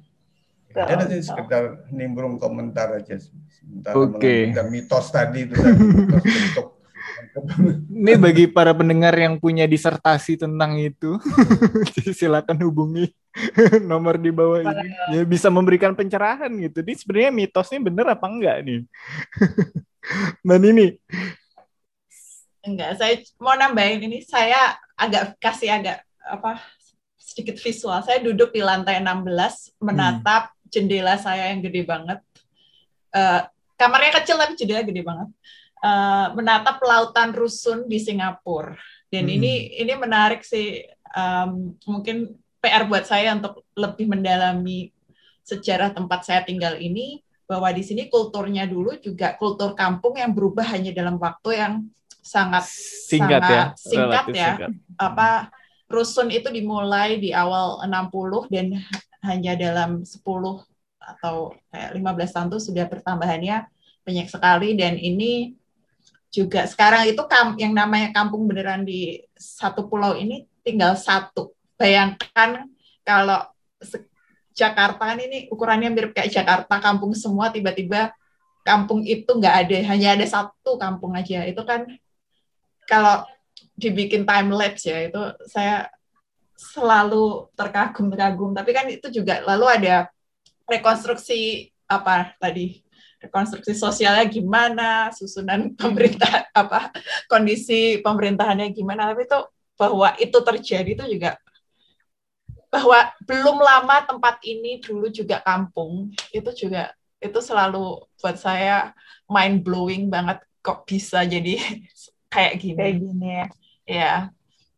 [0.73, 4.53] Ya, nanti sekedar nimbrung komentar aja sebentar okay.
[4.69, 6.77] mitos tadi itu tadi, mitos bentuk
[8.01, 11.17] ini bagi para pendengar yang punya disertasi tentang itu,
[12.17, 13.13] silakan hubungi
[13.91, 14.89] nomor di bawah ini.
[15.13, 16.81] Ya bisa memberikan pencerahan gitu.
[16.81, 18.81] Ini sebenarnya mitosnya bener apa enggak nih?
[20.47, 20.87] Dan ini
[22.67, 26.59] enggak, saya mau nambahin ini saya agak kasih agak apa
[27.15, 27.99] sedikit visual.
[28.03, 30.67] Saya duduk di lantai 16 menatap hmm.
[30.67, 32.19] jendela saya yang gede banget.
[33.15, 33.47] Uh,
[33.79, 35.29] kamarnya kecil tapi jendela gede banget.
[35.77, 38.75] Uh, menatap lautan rusun di Singapura.
[39.07, 39.35] Dan hmm.
[39.39, 40.83] ini ini menarik sih.
[41.15, 44.91] Um, mungkin PR buat saya untuk lebih mendalami
[45.45, 50.67] sejarah tempat saya tinggal ini bahwa di sini kulturnya dulu juga kultur kampung yang berubah
[50.75, 51.73] hanya dalam waktu yang
[52.19, 54.49] sangat singkat sangat ya singkat ya.
[54.51, 54.69] singkat.
[54.99, 55.29] apa
[55.87, 58.75] rusun itu dimulai di awal 60 dan
[59.23, 60.19] hanya dalam 10
[60.99, 63.57] atau kayak 15 tahun itu sudah pertambahannya
[64.03, 64.75] banyak sekali.
[64.75, 65.55] Dan ini
[66.31, 67.23] juga sekarang itu
[67.57, 72.67] yang namanya kampung beneran di satu pulau ini tinggal satu bayangkan
[73.05, 73.45] kalau
[74.57, 78.09] Jakarta kan ini ukurannya mirip kayak Jakarta, kampung semua tiba-tiba
[78.65, 81.45] kampung itu nggak ada, hanya ada satu kampung aja.
[81.45, 81.85] Itu kan
[82.89, 83.23] kalau
[83.77, 85.87] dibikin time lapse ya itu saya
[86.57, 88.57] selalu terkagum-terkagum.
[88.57, 90.09] Tapi kan itu juga lalu ada
[90.65, 92.81] rekonstruksi apa tadi
[93.21, 96.89] rekonstruksi sosialnya gimana, susunan pemerintah apa
[97.29, 99.13] kondisi pemerintahannya gimana.
[99.13, 99.39] Tapi itu
[99.77, 101.37] bahwa itu terjadi itu juga
[102.67, 108.93] bahwa belum lama tempat ini dulu juga kampung itu juga itu selalu buat saya
[109.25, 111.57] mind blowing banget kok bisa jadi
[112.33, 112.79] kayak gini.
[112.79, 113.45] Kayak gini ya.
[113.87, 114.13] Ya.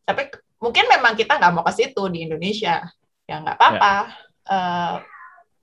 [0.06, 0.30] Tapi
[0.62, 2.86] mungkin memang kita nggak mau ke situ di Indonesia.
[3.25, 3.95] Ya nggak apa-apa.
[4.10, 4.17] Ya.
[4.49, 4.95] Uh,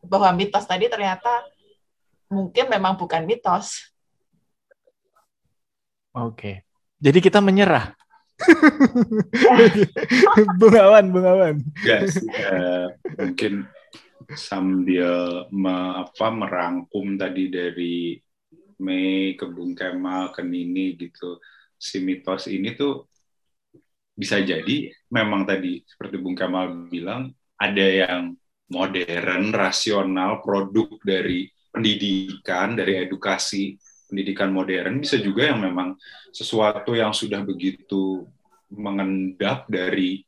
[0.06, 1.46] bahwa mitos tadi ternyata
[2.30, 3.90] mungkin memang bukan mitos.
[6.14, 6.64] Oke.
[6.96, 7.92] Jadi kita menyerah.
[10.60, 11.56] Bungawan, Bungawan.
[11.82, 13.64] Yes, uh, mungkin
[14.34, 18.20] sambil me, apa, merangkum tadi dari
[18.82, 21.40] Mei ke Bung Kemal ke Nini gitu,
[21.80, 23.08] si mitos ini tuh
[24.16, 28.36] bisa jadi memang tadi seperti Bung Kemal bilang ada yang
[28.68, 33.76] modern, rasional, produk dari pendidikan, dari edukasi
[34.16, 35.92] pendidikan modern bisa juga yang memang
[36.32, 38.24] sesuatu yang sudah begitu
[38.72, 40.24] mengendap dari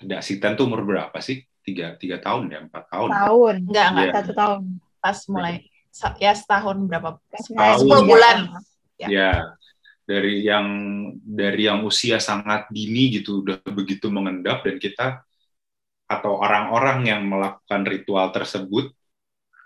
[0.00, 1.44] tidak Sitan tuh umur berapa sih?
[1.60, 3.08] Tiga tiga tahun ya empat tahun.
[3.12, 3.54] Tahun.
[3.68, 4.12] Enggak enggak ya.
[4.16, 4.60] satu tahun.
[4.96, 5.54] Pas mulai
[6.16, 7.20] ya setahun berapa?
[7.36, 8.48] Sepuluh bulan.
[8.96, 9.06] Ya.
[9.12, 9.32] ya
[10.08, 10.66] dari yang
[11.20, 15.20] dari yang usia sangat dini gitu udah begitu mengendap dan kita
[16.08, 18.88] atau orang-orang yang melakukan ritual tersebut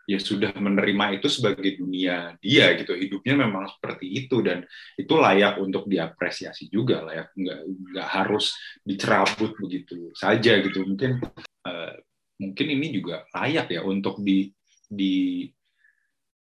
[0.07, 2.95] ya sudah menerima itu sebagai dunia dia gitu.
[2.95, 4.63] Hidupnya memang seperti itu dan
[4.95, 8.55] itu layak untuk diapresiasi juga layak nggak nggak harus
[8.87, 10.87] dicerabut begitu saja gitu.
[10.87, 11.19] Mungkin
[11.67, 11.93] uh,
[12.39, 14.47] mungkin ini juga layak ya untuk di
[14.87, 15.43] di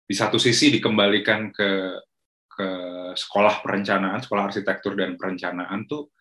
[0.09, 1.69] di satu sisi dikembalikan ke
[2.47, 2.69] ke
[3.19, 6.11] sekolah perencanaan sekolah arsitektur dan perencanaan tuh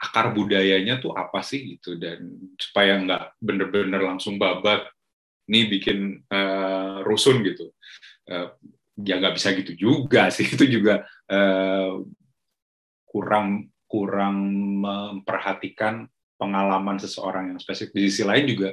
[0.00, 1.98] akar budayanya tuh apa sih gitu.
[1.98, 4.86] Dan supaya nggak bener-bener langsung babat
[5.50, 7.74] ini bikin uh, rusun gitu.
[8.30, 8.54] Uh,
[9.02, 11.98] ya nggak bisa gitu juga sih itu juga uh,
[13.10, 14.36] kurang kurang
[14.86, 16.06] memperhatikan
[16.38, 17.98] pengalaman seseorang yang spesifik.
[17.98, 18.70] Di sisi lain juga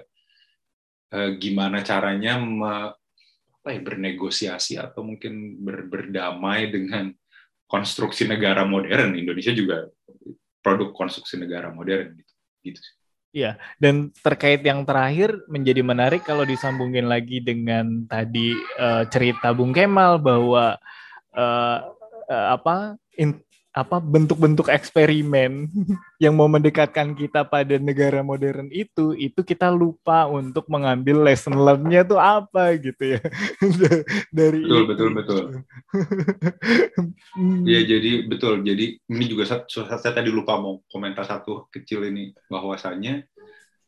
[1.18, 2.94] uh, gimana caranya me,
[3.58, 7.10] apa ya, bernegosiasi atau mungkin ber, berdamai dengan
[7.66, 9.18] konstruksi negara modern.
[9.18, 9.90] Indonesia juga
[10.62, 12.34] produk konstruksi negara modern gitu.
[12.62, 12.96] gitu sih.
[13.36, 19.76] Iya, dan terkait yang terakhir menjadi menarik kalau disambungin lagi dengan tadi uh, cerita Bung
[19.76, 20.80] Kemal bahwa
[21.36, 21.78] uh,
[22.32, 23.38] uh, apa in,
[23.78, 25.70] apa bentuk-bentuk eksperimen
[26.24, 32.02] yang mau mendekatkan kita pada negara modern itu itu kita lupa untuk mengambil lesson learn-nya
[32.02, 33.22] tuh apa gitu ya.
[34.38, 34.94] Dari betul itu.
[35.14, 35.14] betul.
[35.14, 35.46] Betul
[37.70, 38.66] ya jadi betul.
[38.66, 43.22] Jadi ini juga saya, saya tadi lupa mau komentar satu kecil ini bahwasanya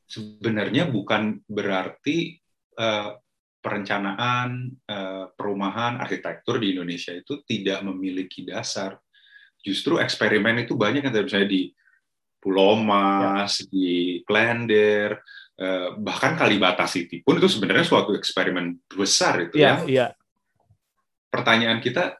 [0.05, 2.37] sebenarnya bukan berarti
[2.77, 3.17] uh,
[3.59, 8.95] perencanaan uh, perumahan arsitektur di Indonesia itu tidak memiliki dasar
[9.63, 11.71] justru eksperimen itu banyak yang misalnya di
[12.39, 13.67] Pulau Mas, ya.
[13.67, 13.89] di
[14.23, 15.19] Klender,
[15.59, 19.83] eh, bahkan Kalibata City pun itu sebenarnya suatu eksperimen besar itu ya.
[19.83, 20.15] ya.
[21.27, 22.15] Pertanyaan kita,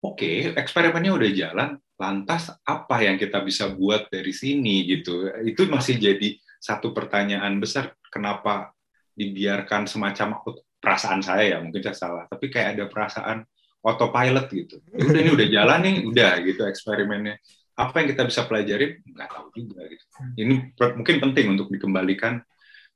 [0.00, 5.28] oke, okay, eksperimennya udah jalan, lantas apa yang kita bisa buat dari sini gitu?
[5.44, 7.92] Itu masih jadi satu pertanyaan besar.
[8.08, 8.72] Kenapa
[9.12, 10.40] dibiarkan semacam
[10.80, 13.44] perasaan saya ya mungkin saya salah, tapi kayak ada perasaan
[13.80, 14.76] autopilot gitu.
[14.92, 17.40] Ya udah ini udah jalan nih, udah gitu eksperimennya.
[17.76, 20.04] Apa yang kita bisa pelajari nggak tahu juga gitu.
[20.36, 20.54] Ini
[21.00, 22.44] mungkin penting untuk dikembalikan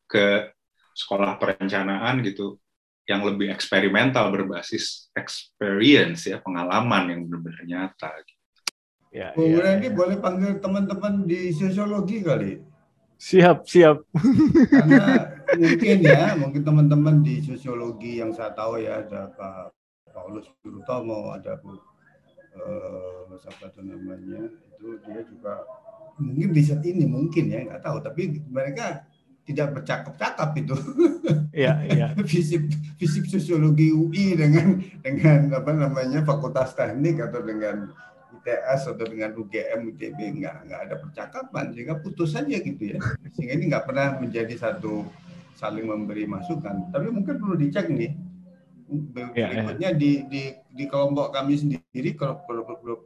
[0.05, 0.53] ke
[0.92, 2.61] sekolah perencanaan gitu
[3.05, 8.12] yang lebih eksperimental berbasis experience ya pengalaman yang benar-benar nyata.
[8.25, 8.40] Gitu.
[9.14, 9.90] Ya, Bu ya, ya.
[9.94, 12.61] boleh panggil teman-teman di sosiologi kali.
[13.14, 14.03] Siap, siap.
[14.68, 19.84] Karena mungkin ya, mungkin teman-teman di sosiologi yang saya tahu ya ada Pak
[20.14, 25.66] Paulus Wirutomo, ada Bu uh, siapa itu namanya, itu dia juga
[26.14, 29.03] mungkin di saat ini mungkin ya nggak tahu, tapi mereka
[29.44, 30.77] tidak bercakap-cakap itu.
[31.55, 32.07] Iya, iya.
[32.27, 32.66] fisip
[32.98, 37.94] fisip sosiologi UI dengan dengan apa namanya Fakultas Teknik atau dengan
[38.44, 43.00] ITS atau dengan UGM UTB nggak nggak ada percakapan sehingga putus saja gitu ya
[43.38, 45.07] sehingga ini nggak pernah menjadi satu
[45.55, 48.12] saling memberi masukan tapi mungkin perlu dicek nih
[48.85, 49.97] Ya, ya, berikutnya ya.
[49.97, 52.12] di, di di kelompok kami sendiri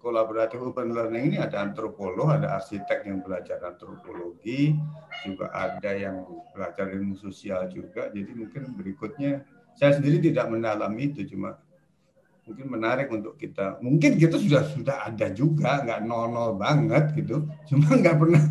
[0.02, 4.74] kolaboratif open learning ini ada antropolog, ada arsitek yang belajar antropologi,
[5.22, 8.10] juga ada yang belajar ilmu sosial juga.
[8.10, 9.46] Jadi mungkin berikutnya
[9.78, 11.62] saya sendiri tidak mendalami itu cuma
[12.42, 13.78] mungkin menarik untuk kita.
[13.78, 17.46] Mungkin kita sudah sudah ada juga, nggak nol nol banget gitu.
[17.70, 18.42] Cuma nggak pernah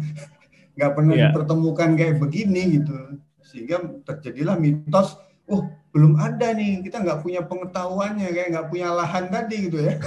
[0.80, 1.22] nggak pernah ya.
[1.28, 2.96] dipertemukan kayak begini gitu.
[3.44, 5.64] Sehingga terjadilah mitos, oh
[5.96, 6.86] belum ada nih.
[6.86, 9.96] Kita nggak punya pengetahuannya kayak nggak punya lahan tadi gitu ya.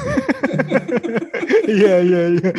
[1.71, 2.51] Iya iya iya.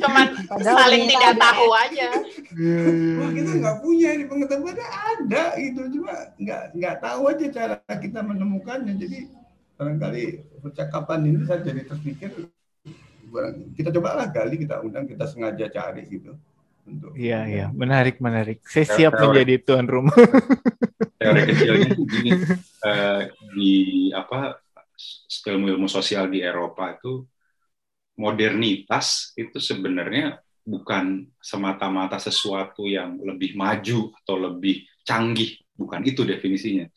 [0.00, 0.26] Cuman
[0.64, 2.08] saling tidak tahu aja.
[2.56, 3.60] Iya, iya, wah kita iya.
[3.60, 4.86] nggak punya ini pengetahuannya.
[4.88, 5.80] Ada gitu.
[6.00, 8.96] Cuma nggak nggak tahu aja cara kita menemukannya.
[8.96, 9.18] Jadi
[9.76, 10.22] barangkali
[10.64, 12.30] percakapan ini saya jadi terpikir
[13.76, 16.32] kita cobalah kali kita undang kita sengaja cari gitu
[16.88, 17.66] untuk iya iya.
[17.70, 18.64] Menarik menarik.
[18.64, 20.16] Saya siap teori, menjadi tuan rumah.
[21.20, 22.30] teori kecilnya gini
[22.86, 23.20] uh,
[23.58, 23.74] di
[24.14, 24.56] apa
[25.48, 27.24] ilmu ilmu sosial di Eropa itu
[28.18, 35.56] modernitas itu sebenarnya bukan semata-mata sesuatu yang lebih maju atau lebih canggih.
[35.76, 36.88] Bukan itu definisinya.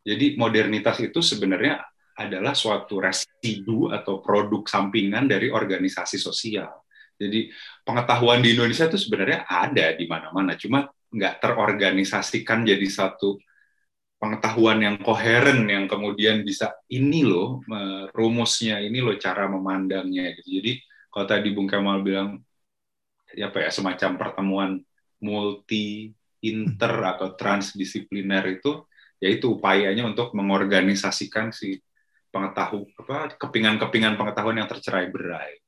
[0.00, 1.84] Jadi modernitas itu sebenarnya
[2.16, 6.79] adalah suatu residu atau produk sampingan dari organisasi sosial
[7.20, 7.52] jadi
[7.84, 13.36] pengetahuan di Indonesia itu sebenarnya ada di mana-mana, cuma nggak terorganisasikan jadi satu
[14.16, 17.60] pengetahuan yang koheren yang kemudian bisa ini loh
[18.16, 20.64] rumusnya, ini loh cara memandangnya gitu.
[20.64, 20.72] Jadi
[21.12, 22.40] kalau tadi Bung Kemal bilang
[23.36, 24.70] ya apa ya semacam pertemuan
[25.20, 28.80] multi inter atau transdisipliner itu
[29.20, 31.76] yaitu upayanya untuk mengorganisasikan si
[32.32, 35.60] pengetahuan apa kepingan-kepingan pengetahuan yang tercerai berai.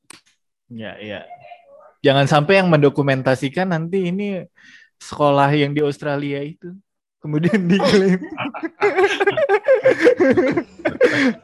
[0.72, 1.28] Ya, ya
[2.02, 4.44] jangan sampai yang mendokumentasikan nanti ini
[4.98, 6.74] sekolah yang di Australia itu
[7.22, 8.20] kemudian diklaim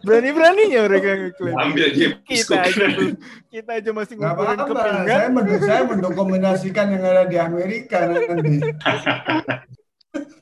[0.03, 1.57] Berani-beraninya mereka ngeklaim.
[1.59, 2.87] Ambil dia kita aja,
[3.53, 5.05] kita aja masih ngumpulin kepingan.
[5.07, 5.29] Saya,
[5.61, 8.59] saya mendokumentasikan yang ada di Amerika nanti.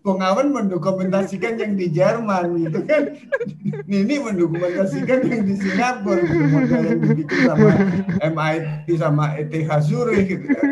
[0.06, 3.18] Bung Awan mendokumentasikan yang di Jerman gitu kan.
[3.90, 7.70] Nini mendokumentasikan yang di Singapura gitu model yang dibikin sama
[8.22, 10.68] MIT sama ETH Zurich gitu kan.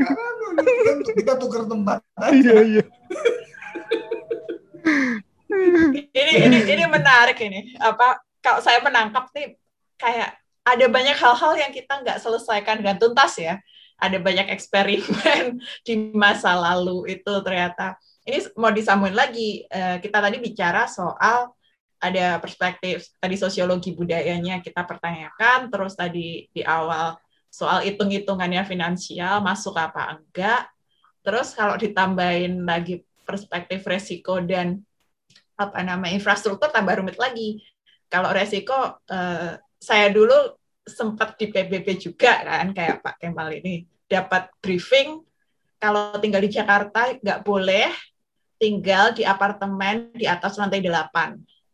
[0.55, 2.31] Karena kita tukar tempat aja.
[2.31, 2.85] Iya, iya.
[6.15, 7.75] ini ini ini menarik ini.
[7.83, 9.59] Apa kalau saya menangkap nih
[9.99, 13.59] kayak ada banyak hal-hal yang kita nggak selesaikan dengan tuntas ya.
[13.99, 20.41] Ada banyak eksperimen di masa lalu itu ternyata ini mau disambung lagi uh, kita tadi
[20.41, 21.53] bicara soal
[22.01, 27.17] ada perspektif tadi sosiologi budayanya kita pertanyakan terus tadi di awal
[27.55, 30.67] soal hitung-hitungannya finansial masuk apa enggak.
[31.23, 34.83] Terus kalau ditambahin lagi perspektif resiko dan
[35.55, 37.63] apa nama infrastruktur tambah rumit lagi.
[38.11, 44.53] Kalau resiko uh, saya dulu sempat di PBB juga kan kayak Pak Kemal ini dapat
[44.61, 45.25] briefing
[45.81, 47.89] kalau tinggal di Jakarta nggak boleh
[48.65, 50.89] tinggal di apartemen di atas lantai 8.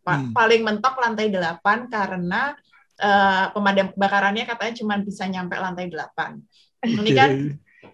[0.03, 0.35] Hmm.
[0.35, 2.59] Paling mentok lantai 8 karena
[2.99, 6.35] uh, pemadam kebakarannya katanya cuma bisa nyampe lantai 8.
[6.83, 7.31] Ini kan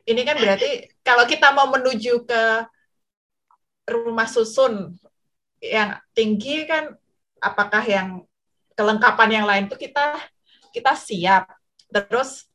[0.09, 2.43] ini kan berarti kalau kita mau menuju ke
[3.85, 4.97] rumah susun
[5.61, 6.97] yang tinggi kan
[7.45, 8.25] apakah yang
[8.73, 10.17] kelengkapan yang lain itu kita
[10.73, 11.53] kita siap.
[11.93, 12.49] Terus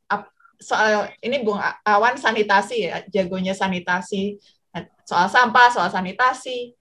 [0.61, 4.37] soal ini Bung Awan sanitasi ya, jagonya sanitasi
[5.11, 6.71] soal sampah, soal sanitasi.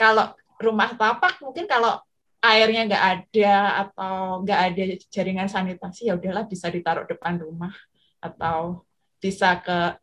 [0.00, 2.00] Kalau rumah tapak mungkin kalau
[2.40, 3.54] airnya nggak ada
[3.84, 7.74] atau nggak ada jaringan sanitasi ya udahlah bisa ditaruh depan rumah
[8.22, 8.86] atau
[9.18, 9.98] bisa ke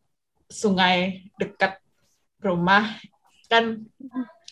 [0.51, 1.79] sungai dekat
[2.43, 2.91] rumah
[3.47, 3.87] kan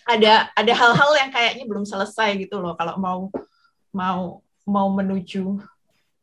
[0.08, 3.20] ada ada hal-hal yang kayaknya belum selesai gitu loh kalau mau
[3.92, 5.60] mau mau menuju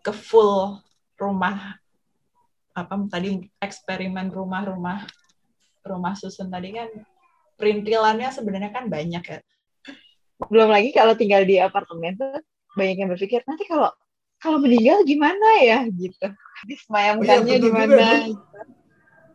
[0.01, 0.81] ke full
[1.21, 1.77] rumah
[2.73, 5.05] apa tadi eksperimen rumah-rumah
[5.85, 6.89] rumah susun tadi kan
[7.61, 9.39] perintilannya sebenarnya kan banyak ya.
[10.49, 12.41] Belum lagi kalau tinggal di apartemen tuh
[12.73, 13.93] banyak yang berpikir nanti kalau
[14.41, 16.27] kalau meninggal gimana ya gitu.
[16.65, 18.05] Disemayamkannya oh, iya, gimana?
[18.25, 18.61] Juga,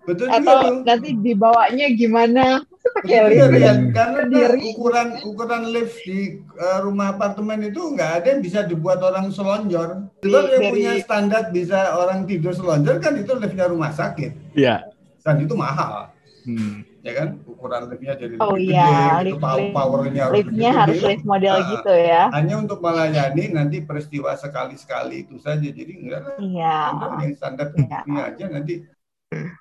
[0.06, 2.46] betul Atau juga, nanti dibawanya gimana?
[2.86, 4.60] Pakai lift ya, karena diri.
[4.74, 10.10] ukuran ukuran lift di uh, rumah apartemen itu nggak ada yang bisa dibuat orang selonjor.
[10.22, 10.74] Kalau yang dari...
[10.74, 14.58] punya standar bisa orang tidur selonjor kan itu liftnya rumah sakit.
[14.58, 14.90] Iya.
[15.26, 16.15] Dan itu mahal.
[16.46, 16.86] Hmm.
[17.02, 18.86] Ya kan ukuran liftnya jadi oh, lebih iya.
[18.86, 22.24] gede, gitu, lift, powernya harus liftnya harus lift model nah, gitu ya.
[22.30, 25.66] Hanya untuk melayani nanti peristiwa sekali-sekali itu saja.
[25.66, 26.38] Jadi enggak lah.
[26.38, 26.78] Iya.
[27.26, 28.00] Yang standar iya.
[28.06, 28.74] ini aja nanti.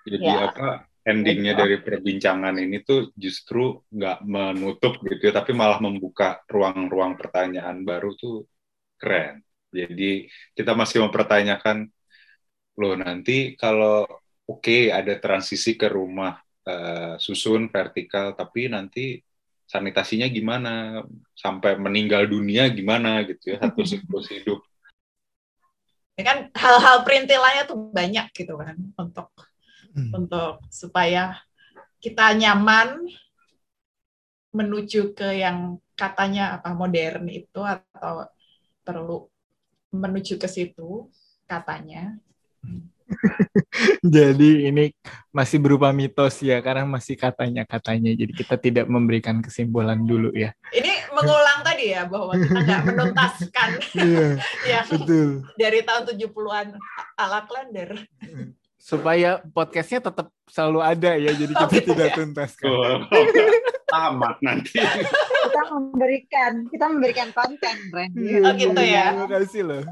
[0.05, 0.53] Jadi ya.
[0.53, 0.68] apa
[1.05, 7.80] endingnya dari perbincangan ini tuh justru nggak menutup gitu ya, tapi malah membuka ruang-ruang pertanyaan
[7.80, 8.45] baru tuh
[9.01, 9.41] keren.
[9.72, 11.91] Jadi kita masih mempertanyakan,
[12.78, 14.07] loh nanti kalau
[14.45, 19.21] oke okay, ada transisi ke rumah uh, susun vertikal tapi nanti
[19.65, 21.01] sanitasinya gimana
[21.33, 24.61] sampai meninggal dunia gimana gitu ya satu siklus hidup
[26.15, 29.29] ya kan hal-hal perintilannya tuh banyak gitu kan untuk
[29.97, 30.11] hmm.
[30.15, 31.41] untuk supaya
[31.99, 33.09] kita nyaman
[34.55, 38.31] menuju ke yang katanya apa modern itu atau
[38.87, 39.27] perlu
[39.91, 41.11] menuju ke situ
[41.51, 42.15] katanya
[42.62, 42.94] hmm.
[44.16, 44.85] Jadi ini
[45.35, 48.12] masih berupa mitos ya karena masih katanya-katanya.
[48.14, 50.53] Jadi kita tidak memberikan kesimpulan dulu ya.
[50.70, 53.70] Ini mengulang tadi ya bahwa kita nggak menuntaskan.
[53.95, 54.29] Iya.
[54.70, 55.47] ya, betul.
[55.55, 56.66] Dari tahun 70-an
[57.14, 58.05] ala kalender.
[58.77, 62.16] Supaya podcastnya tetap selalu ada ya, jadi kita oh, tidak ya.
[62.20, 62.68] tuntaskan.
[62.68, 62.97] Oh,
[63.89, 64.77] tamat nanti.
[65.45, 68.11] Kita memberikan, kita memberikan konten, Ren.
[68.45, 69.13] Oh gitu ya.
[69.13, 69.83] Terima kasih loh.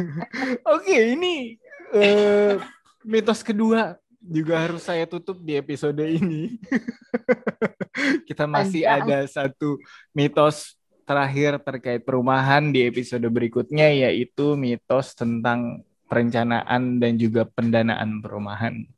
[0.76, 1.56] Oke, ini
[1.94, 2.60] uh,
[3.04, 6.56] mitos kedua juga harus saya tutup di episode ini.
[8.28, 9.76] Kita masih ada satu
[10.16, 18.88] mitos terakhir terkait perumahan di episode berikutnya yaitu mitos tentang perencanaan dan juga pendanaan perumahan.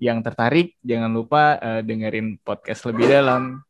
[0.00, 3.60] Yang tertarik jangan lupa uh, dengerin podcast lebih dalam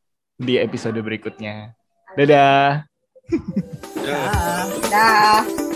[0.45, 1.73] di episode berikutnya.
[2.15, 2.85] Dadah.
[3.97, 4.69] Dadah.
[4.93, 5.74] Dadah.